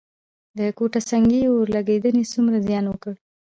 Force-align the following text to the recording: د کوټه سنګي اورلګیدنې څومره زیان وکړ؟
د 0.57 0.59
کوټه 0.77 0.99
سنګي 1.09 1.41
اورلګیدنې 1.45 2.23
څومره 2.33 2.57
زیان 2.67 2.85
وکړ؟ 2.89 3.13